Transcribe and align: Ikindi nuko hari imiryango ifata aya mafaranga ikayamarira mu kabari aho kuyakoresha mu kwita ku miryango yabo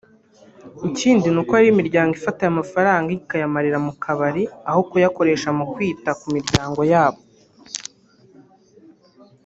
Ikindi 0.89 1.27
nuko 1.29 1.51
hari 1.57 1.67
imiryango 1.73 2.11
ifata 2.17 2.39
aya 2.43 2.57
mafaranga 2.59 3.09
ikayamarira 3.17 3.77
mu 3.85 3.93
kabari 4.03 4.43
aho 4.69 4.79
kuyakoresha 4.89 5.49
mu 5.57 5.65
kwita 5.73 6.09
ku 6.19 6.27
miryango 6.35 6.81
yabo 6.91 7.19